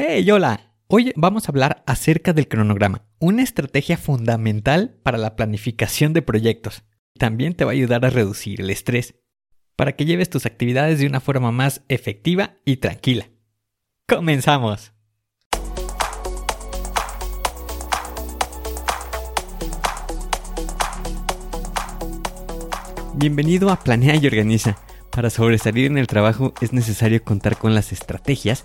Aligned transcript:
Hey, 0.00 0.30
hola. 0.30 0.60
Hoy 0.86 1.12
vamos 1.16 1.48
a 1.48 1.50
hablar 1.50 1.82
acerca 1.84 2.32
del 2.32 2.46
cronograma, 2.46 3.02
una 3.18 3.42
estrategia 3.42 3.98
fundamental 3.98 4.96
para 5.02 5.18
la 5.18 5.34
planificación 5.34 6.12
de 6.12 6.22
proyectos. 6.22 6.84
También 7.18 7.54
te 7.54 7.64
va 7.64 7.72
a 7.72 7.74
ayudar 7.74 8.04
a 8.04 8.10
reducir 8.10 8.60
el 8.60 8.70
estrés, 8.70 9.16
para 9.74 9.96
que 9.96 10.04
lleves 10.04 10.30
tus 10.30 10.46
actividades 10.46 11.00
de 11.00 11.08
una 11.08 11.18
forma 11.18 11.50
más 11.50 11.82
efectiva 11.88 12.58
y 12.64 12.76
tranquila. 12.76 13.28
¡Comenzamos! 14.06 14.92
Bienvenido 23.16 23.70
a 23.70 23.80
Planea 23.80 24.14
y 24.14 24.24
Organiza. 24.28 24.78
Para 25.10 25.30
sobresalir 25.30 25.86
en 25.86 25.98
el 25.98 26.06
trabajo 26.06 26.54
es 26.60 26.72
necesario 26.72 27.24
contar 27.24 27.58
con 27.58 27.74
las 27.74 27.90
estrategias 27.90 28.64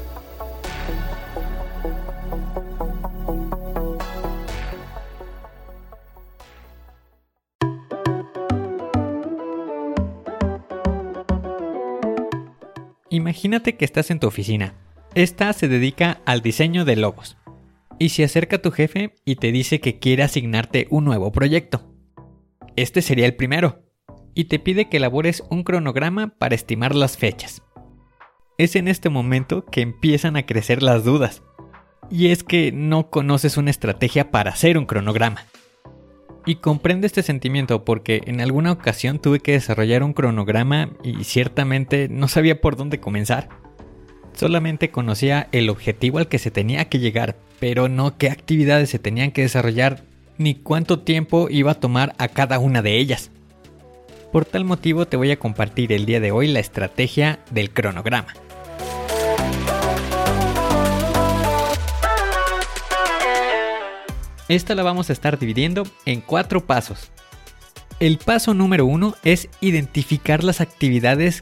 Imagínate 13.11 13.75
que 13.75 13.83
estás 13.83 14.09
en 14.09 14.19
tu 14.19 14.27
oficina. 14.27 14.73
Esta 15.15 15.51
se 15.51 15.67
dedica 15.67 16.21
al 16.25 16.41
diseño 16.41 16.85
de 16.85 16.95
logos. 16.95 17.35
Y 17.99 18.09
se 18.09 18.23
acerca 18.23 18.61
tu 18.61 18.71
jefe 18.71 19.15
y 19.25 19.35
te 19.35 19.51
dice 19.51 19.81
que 19.81 19.99
quiere 19.99 20.23
asignarte 20.23 20.87
un 20.89 21.03
nuevo 21.03 21.33
proyecto. 21.33 21.93
Este 22.77 23.01
sería 23.01 23.25
el 23.25 23.35
primero. 23.35 23.83
Y 24.33 24.45
te 24.45 24.59
pide 24.59 24.87
que 24.87 24.95
elabores 24.95 25.43
un 25.49 25.65
cronograma 25.65 26.37
para 26.37 26.55
estimar 26.55 26.95
las 26.95 27.17
fechas. 27.17 27.61
Es 28.57 28.77
en 28.77 28.87
este 28.87 29.09
momento 29.09 29.65
que 29.65 29.81
empiezan 29.81 30.37
a 30.37 30.45
crecer 30.45 30.81
las 30.81 31.03
dudas. 31.03 31.43
Y 32.09 32.27
es 32.27 32.45
que 32.45 32.71
no 32.71 33.09
conoces 33.09 33.57
una 33.57 33.71
estrategia 33.71 34.31
para 34.31 34.51
hacer 34.51 34.77
un 34.77 34.85
cronograma. 34.85 35.47
Y 36.45 36.55
comprendo 36.55 37.05
este 37.05 37.21
sentimiento 37.21 37.85
porque 37.85 38.21
en 38.25 38.41
alguna 38.41 38.71
ocasión 38.71 39.19
tuve 39.19 39.39
que 39.39 39.53
desarrollar 39.53 40.03
un 40.03 40.13
cronograma 40.13 40.89
y 41.03 41.23
ciertamente 41.23 42.07
no 42.09 42.27
sabía 42.27 42.61
por 42.61 42.75
dónde 42.75 42.99
comenzar. 42.99 43.49
Solamente 44.33 44.89
conocía 44.89 45.47
el 45.51 45.69
objetivo 45.69 46.17
al 46.17 46.27
que 46.27 46.39
se 46.39 46.51
tenía 46.51 46.89
que 46.89 46.99
llegar, 46.99 47.37
pero 47.59 47.89
no 47.89 48.17
qué 48.17 48.29
actividades 48.29 48.89
se 48.89 48.97
tenían 48.97 49.31
que 49.31 49.43
desarrollar 49.43 50.03
ni 50.37 50.55
cuánto 50.55 50.99
tiempo 50.99 51.47
iba 51.49 51.71
a 51.71 51.79
tomar 51.79 52.15
a 52.17 52.27
cada 52.27 52.57
una 52.57 52.81
de 52.81 52.97
ellas. 52.97 53.29
Por 54.31 54.45
tal 54.45 54.63
motivo 54.63 55.05
te 55.05 55.17
voy 55.17 55.29
a 55.31 55.37
compartir 55.37 55.91
el 55.91 56.05
día 56.05 56.19
de 56.19 56.31
hoy 56.31 56.47
la 56.47 56.59
estrategia 56.59 57.39
del 57.51 57.71
cronograma. 57.71 58.33
Esta 64.51 64.75
la 64.75 64.83
vamos 64.83 65.09
a 65.09 65.13
estar 65.13 65.39
dividiendo 65.39 65.83
en 66.05 66.19
cuatro 66.19 66.65
pasos. 66.65 67.09
El 68.01 68.17
paso 68.17 68.53
número 68.53 68.85
uno 68.85 69.15
es 69.23 69.47
identificar 69.61 70.43
las 70.43 70.59
actividades 70.59 71.41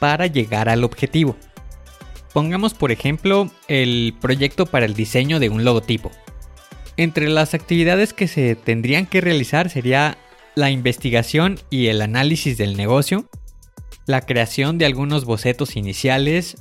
para 0.00 0.26
llegar 0.26 0.68
al 0.68 0.82
objetivo. 0.82 1.36
Pongamos 2.32 2.74
por 2.74 2.90
ejemplo 2.90 3.48
el 3.68 4.12
proyecto 4.20 4.66
para 4.66 4.86
el 4.86 4.94
diseño 4.94 5.38
de 5.38 5.50
un 5.50 5.64
logotipo. 5.64 6.10
Entre 6.96 7.28
las 7.28 7.54
actividades 7.54 8.12
que 8.12 8.26
se 8.26 8.56
tendrían 8.56 9.06
que 9.06 9.20
realizar 9.20 9.70
sería 9.70 10.18
la 10.56 10.72
investigación 10.72 11.60
y 11.70 11.86
el 11.86 12.02
análisis 12.02 12.58
del 12.58 12.76
negocio, 12.76 13.30
la 14.04 14.22
creación 14.22 14.78
de 14.78 14.86
algunos 14.86 15.26
bocetos 15.26 15.76
iniciales, 15.76 16.56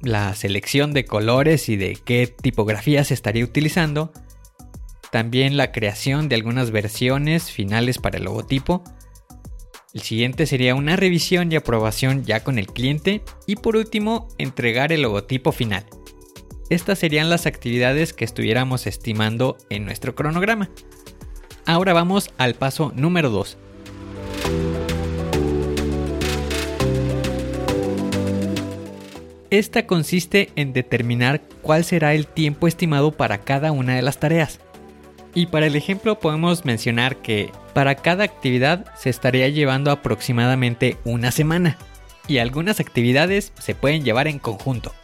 la 0.00 0.34
selección 0.34 0.92
de 0.92 1.04
colores 1.04 1.68
y 1.68 1.76
de 1.76 1.96
qué 2.04 2.26
tipografía 2.26 3.04
se 3.04 3.14
estaría 3.14 3.44
utilizando, 3.44 4.12
también 5.10 5.56
la 5.56 5.72
creación 5.72 6.28
de 6.28 6.34
algunas 6.34 6.70
versiones 6.70 7.50
finales 7.50 7.98
para 7.98 8.18
el 8.18 8.24
logotipo. 8.24 8.82
El 9.94 10.02
siguiente 10.02 10.46
sería 10.46 10.74
una 10.74 10.96
revisión 10.96 11.50
y 11.50 11.56
aprobación 11.56 12.24
ya 12.24 12.44
con 12.44 12.58
el 12.58 12.66
cliente. 12.66 13.22
Y 13.46 13.56
por 13.56 13.76
último, 13.76 14.28
entregar 14.38 14.92
el 14.92 15.02
logotipo 15.02 15.52
final. 15.52 15.86
Estas 16.68 16.98
serían 16.98 17.30
las 17.30 17.46
actividades 17.46 18.12
que 18.12 18.24
estuviéramos 18.24 18.86
estimando 18.86 19.56
en 19.70 19.84
nuestro 19.84 20.14
cronograma. 20.14 20.70
Ahora 21.64 21.92
vamos 21.92 22.30
al 22.38 22.54
paso 22.54 22.92
número 22.94 23.30
2. 23.30 23.56
Esta 29.50 29.86
consiste 29.86 30.50
en 30.56 30.72
determinar 30.72 31.40
cuál 31.62 31.84
será 31.84 32.14
el 32.14 32.26
tiempo 32.26 32.66
estimado 32.66 33.12
para 33.12 33.38
cada 33.38 33.70
una 33.70 33.94
de 33.94 34.02
las 34.02 34.18
tareas. 34.18 34.60
Y 35.36 35.48
para 35.48 35.66
el 35.66 35.76
ejemplo 35.76 36.18
podemos 36.18 36.64
mencionar 36.64 37.18
que 37.18 37.52
para 37.74 37.96
cada 37.96 38.24
actividad 38.24 38.86
se 38.96 39.10
estaría 39.10 39.46
llevando 39.50 39.90
aproximadamente 39.90 40.96
una 41.04 41.30
semana 41.30 41.76
y 42.26 42.38
algunas 42.38 42.80
actividades 42.80 43.52
se 43.60 43.74
pueden 43.74 44.02
llevar 44.02 44.28
en 44.28 44.38
conjunto. 44.38 44.94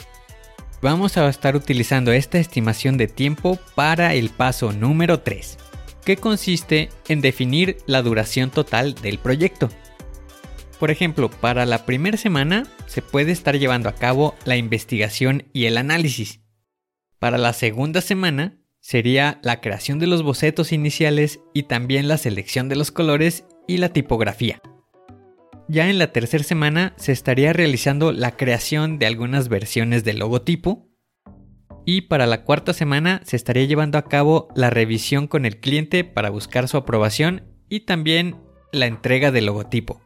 Vamos 0.80 1.18
a 1.18 1.28
estar 1.28 1.54
utilizando 1.54 2.12
esta 2.12 2.38
estimación 2.38 2.96
de 2.96 3.08
tiempo 3.08 3.58
para 3.74 4.14
el 4.14 4.30
paso 4.30 4.72
número 4.72 5.20
3, 5.20 5.58
que 6.02 6.16
consiste 6.16 6.88
en 7.08 7.20
definir 7.20 7.76
la 7.84 8.00
duración 8.00 8.48
total 8.48 8.94
del 8.94 9.18
proyecto. 9.18 9.68
Por 10.80 10.90
ejemplo, 10.90 11.30
para 11.30 11.66
la 11.66 11.84
primera 11.84 12.16
semana 12.16 12.66
se 12.86 13.02
puede 13.02 13.32
estar 13.32 13.58
llevando 13.58 13.90
a 13.90 13.96
cabo 13.96 14.34
la 14.46 14.56
investigación 14.56 15.44
y 15.52 15.66
el 15.66 15.76
análisis. 15.76 16.40
Para 17.18 17.36
la 17.36 17.52
segunda 17.52 18.00
semana 18.00 18.61
sería 18.82 19.40
la 19.42 19.60
creación 19.60 19.98
de 19.98 20.08
los 20.08 20.22
bocetos 20.22 20.72
iniciales 20.72 21.40
y 21.54 21.62
también 21.62 22.08
la 22.08 22.18
selección 22.18 22.68
de 22.68 22.76
los 22.76 22.90
colores 22.90 23.46
y 23.66 23.78
la 23.78 23.88
tipografía. 23.88 24.60
Ya 25.68 25.88
en 25.88 25.98
la 25.98 26.12
tercera 26.12 26.44
semana 26.44 26.92
se 26.98 27.12
estaría 27.12 27.52
realizando 27.52 28.12
la 28.12 28.36
creación 28.36 28.98
de 28.98 29.06
algunas 29.06 29.48
versiones 29.48 30.04
del 30.04 30.18
logotipo 30.18 30.88
y 31.86 32.02
para 32.02 32.26
la 32.26 32.44
cuarta 32.44 32.74
semana 32.74 33.22
se 33.24 33.36
estaría 33.36 33.64
llevando 33.64 33.98
a 33.98 34.04
cabo 34.04 34.48
la 34.54 34.68
revisión 34.68 35.28
con 35.28 35.46
el 35.46 35.60
cliente 35.60 36.04
para 36.04 36.30
buscar 36.30 36.68
su 36.68 36.76
aprobación 36.76 37.44
y 37.68 37.80
también 37.80 38.36
la 38.72 38.86
entrega 38.86 39.30
del 39.30 39.46
logotipo. 39.46 40.02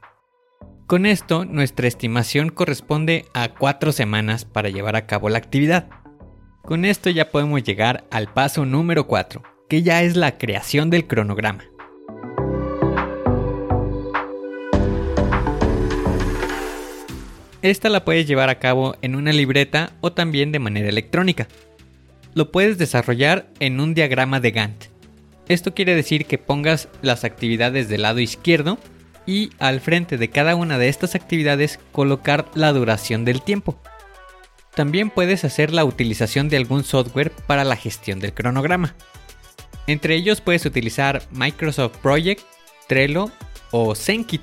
Con 0.87 1.07
esto, 1.07 1.45
nuestra 1.45 1.89
estimación 1.89 2.51
corresponde 2.51 3.25
a 3.35 3.55
cuatro 3.55 3.91
semanas 3.91 4.45
para 4.45 4.69
llevar 4.69 4.97
a 4.97 5.07
cabo 5.07 5.29
la 5.31 5.39
actividad. 5.39 5.89
Con 6.67 6.85
esto 6.85 7.11
ya 7.11 7.31
podemos 7.31 7.63
llegar 7.63 8.03
al 8.11 8.27
paso 8.27 8.67
número 8.67 9.07
4, 9.07 9.41
que 9.69 9.85
ya 9.85 10.03
es 10.03 10.17
la 10.17 10.37
creación 10.37 10.91
del 10.91 11.07
cronograma. 11.07 11.63
Esta 17.63 17.89
la 17.89 18.05
puedes 18.05 18.27
llevar 18.27 18.49
a 18.49 18.59
cabo 18.59 18.97
en 19.01 19.15
una 19.15 19.33
libreta 19.33 19.93
o 20.01 20.13
también 20.13 20.51
de 20.51 20.59
manera 20.59 20.89
electrónica. 20.89 21.47
Lo 22.35 22.51
puedes 22.51 22.79
desarrollar 22.79 23.49
en 23.61 23.79
un 23.79 23.95
diagrama 23.95 24.41
de 24.41 24.51
Gantt. 24.51 24.87
Esto 25.47 25.73
quiere 25.73 25.95
decir 25.95 26.27
que 26.27 26.37
pongas 26.37 26.89
las 27.01 27.23
actividades 27.23 27.89
del 27.89 28.03
lado 28.03 28.19
izquierdo 28.19 28.79
y 29.25 29.51
al 29.61 29.81
frente 29.81 30.19
de 30.19 30.31
cada 30.31 30.57
una 30.57 30.79
de 30.79 30.89
estas 30.89 31.15
actividades 31.15 31.79
colocar 31.93 32.47
la 32.55 32.73
duración 32.73 33.25
del 33.25 33.41
tiempo. 33.41 33.81
También 34.77 35.09
puedes 35.09 35.43
hacer 35.47 35.73
la 35.73 35.87
utilización 35.87 36.51
de 36.51 36.59
algún 36.59 36.85
software 36.85 37.33
para 37.47 37.65
la 37.65 37.77
gestión 37.77 38.21
del 38.21 38.35
cronograma. 38.35 38.95
Entre 39.87 40.15
ellos 40.15 40.43
puedes 40.43 40.67
utilizar 40.67 41.23
Microsoft 41.31 41.97
Project, 42.03 42.43
Trello 42.87 43.31
o 43.71 43.95
ZenKit. 43.95 44.43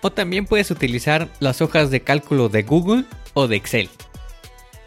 O 0.00 0.10
también 0.10 0.46
puedes 0.46 0.70
utilizar 0.70 1.28
las 1.40 1.60
hojas 1.60 1.90
de 1.90 2.00
cálculo 2.00 2.48
de 2.48 2.62
Google 2.62 3.04
o 3.34 3.48
de 3.48 3.56
Excel. 3.56 3.90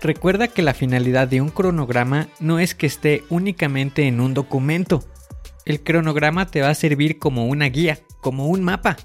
Recuerda 0.01 0.47
que 0.47 0.63
la 0.63 0.73
finalidad 0.73 1.27
de 1.27 1.41
un 1.41 1.49
cronograma 1.49 2.27
no 2.39 2.57
es 2.57 2.73
que 2.73 2.87
esté 2.87 3.23
únicamente 3.29 4.07
en 4.07 4.19
un 4.19 4.33
documento. 4.33 5.03
El 5.65 5.83
cronograma 5.83 6.47
te 6.47 6.61
va 6.61 6.69
a 6.69 6.75
servir 6.75 7.19
como 7.19 7.45
una 7.45 7.65
guía, 7.65 7.99
como 8.21 8.47
un 8.47 8.63
mapa, 8.63 8.97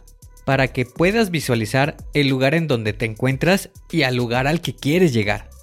para 0.46 0.68
que 0.68 0.86
puedas 0.86 1.30
visualizar 1.30 1.98
el 2.14 2.28
lugar 2.28 2.54
en 2.54 2.68
donde 2.68 2.94
te 2.94 3.04
encuentras 3.04 3.68
y 3.90 4.02
al 4.02 4.16
lugar 4.16 4.46
al 4.46 4.62
que 4.62 4.74
quieres 4.74 5.12
llegar. 5.12 5.53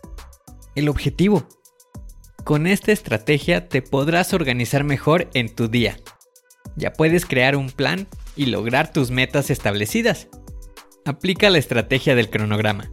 El 0.74 0.88
objetivo. 0.88 1.44
Con 2.46 2.66
esta 2.66 2.94
estrategia 2.94 3.68
te 3.68 3.82
podrás 3.82 4.34
organizar 4.34 4.86
mejor 4.86 5.30
en 5.34 5.54
tu 5.54 5.68
día. 5.68 5.98
Ya 6.78 6.94
puedes 6.94 7.26
crear 7.26 7.58
un 7.58 7.70
plan 7.72 8.08
y 8.38 8.46
lograr 8.46 8.94
tus 8.94 9.12
metas 9.12 9.50
establecidas. 9.50 10.30
Aplica 11.04 11.50
la 11.50 11.58
estrategia 11.58 12.16
del 12.16 12.30
cronograma. 12.30 12.90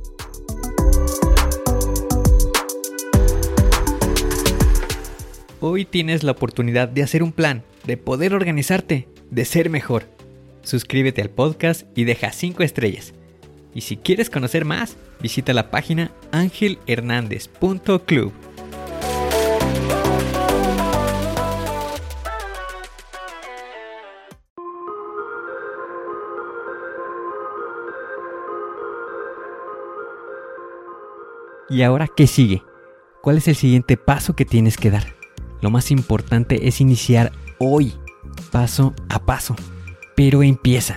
Hoy 5.61 5.85
tienes 5.85 6.25
la 6.25 6.33
oportunidad 6.33 6.89
de 6.89 7.05
hacer 7.05 7.23
un 7.23 7.31
plan, 7.31 7.63
de 7.85 7.97
poder 7.97 8.35
organizarte, 8.35 9.09
de 9.31 9.45
ser 9.45 9.71
mejor. 9.71 10.05
Suscríbete 10.63 11.23
al 11.23 11.31
podcast 11.31 11.87
y 11.97 12.05
deja 12.05 12.33
5 12.33 12.65
estrellas. 12.65 13.15
Y 13.79 13.83
si 13.83 13.97
quieres 13.97 14.29
conocer 14.29 14.65
más, 14.65 14.97
visita 15.21 15.53
la 15.53 15.71
página 15.71 16.11
angelhernandez.club. 16.33 18.33
¿Y 31.71 31.83
ahora 31.83 32.09
qué 32.09 32.27
sigue? 32.27 32.65
¿Cuál 33.23 33.37
es 33.37 33.47
el 33.47 33.55
siguiente 33.55 33.97
paso 33.97 34.35
que 34.35 34.45
tienes 34.45 34.77
que 34.77 34.91
dar? 34.91 35.15
Lo 35.61 35.71
más 35.71 35.93
importante 35.93 36.67
es 36.67 36.81
iniciar 36.81 37.31
hoy, 37.61 37.93
paso 38.51 38.93
a 39.09 39.25
paso. 39.25 39.55
Pero 40.17 40.43
empieza 40.43 40.97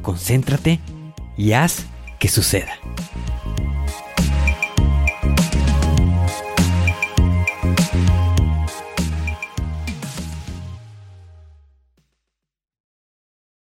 concéntrate 0.00 0.80
y 1.36 1.52
haz 1.52 1.86
que 2.18 2.28
suceda. 2.28 2.72